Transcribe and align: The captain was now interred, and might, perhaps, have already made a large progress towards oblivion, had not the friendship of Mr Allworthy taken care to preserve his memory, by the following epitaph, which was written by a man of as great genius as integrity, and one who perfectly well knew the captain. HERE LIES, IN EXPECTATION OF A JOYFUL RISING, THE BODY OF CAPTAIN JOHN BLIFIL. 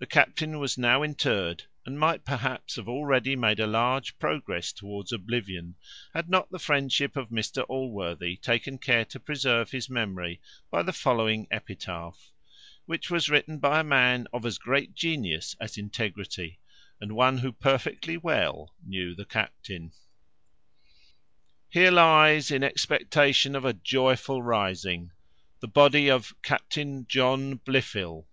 The 0.00 0.06
captain 0.08 0.58
was 0.58 0.76
now 0.76 1.04
interred, 1.04 1.66
and 1.84 2.00
might, 2.00 2.24
perhaps, 2.24 2.74
have 2.74 2.88
already 2.88 3.36
made 3.36 3.60
a 3.60 3.66
large 3.68 4.18
progress 4.18 4.72
towards 4.72 5.12
oblivion, 5.12 5.76
had 6.12 6.28
not 6.28 6.50
the 6.50 6.58
friendship 6.58 7.14
of 7.16 7.28
Mr 7.28 7.64
Allworthy 7.68 8.38
taken 8.38 8.76
care 8.78 9.04
to 9.04 9.20
preserve 9.20 9.70
his 9.70 9.88
memory, 9.88 10.40
by 10.68 10.82
the 10.82 10.92
following 10.92 11.46
epitaph, 11.52 12.32
which 12.86 13.08
was 13.08 13.28
written 13.30 13.60
by 13.60 13.78
a 13.78 13.84
man 13.84 14.26
of 14.32 14.44
as 14.44 14.58
great 14.58 14.94
genius 14.96 15.54
as 15.60 15.78
integrity, 15.78 16.58
and 17.00 17.12
one 17.14 17.38
who 17.38 17.52
perfectly 17.52 18.16
well 18.16 18.74
knew 18.84 19.14
the 19.14 19.24
captain. 19.24 19.92
HERE 21.68 21.92
LIES, 21.92 22.50
IN 22.50 22.64
EXPECTATION 22.64 23.54
OF 23.54 23.64
A 23.64 23.74
JOYFUL 23.74 24.42
RISING, 24.42 25.12
THE 25.60 25.68
BODY 25.68 26.10
OF 26.10 26.34
CAPTAIN 26.42 27.06
JOHN 27.06 27.58
BLIFIL. 27.64 28.26